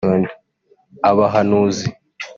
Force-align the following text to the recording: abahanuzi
abahanuzi 1.09 1.85